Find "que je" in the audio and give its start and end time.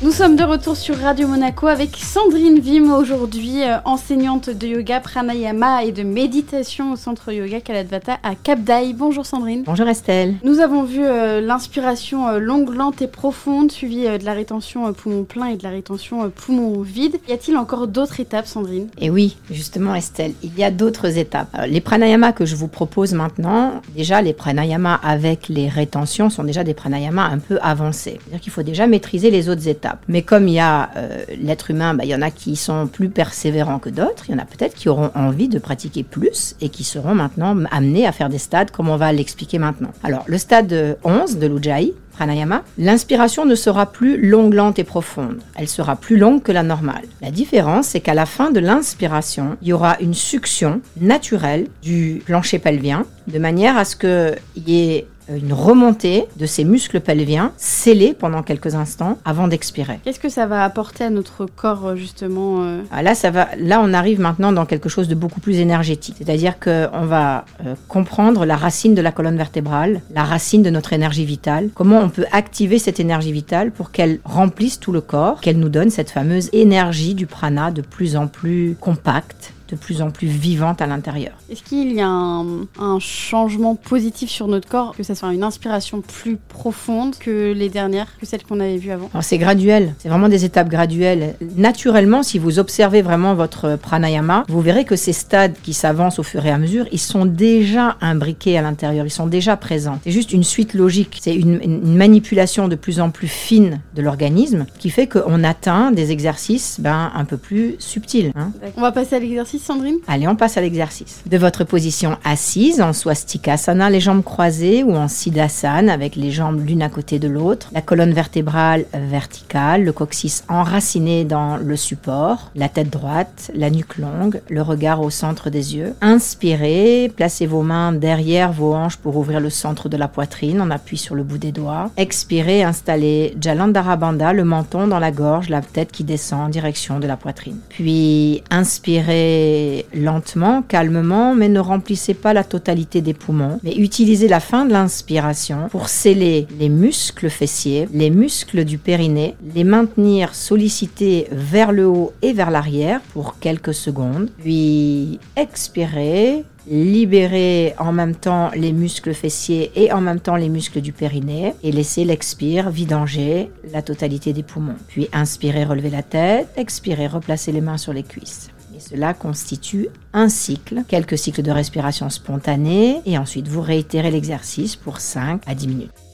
22.30-22.54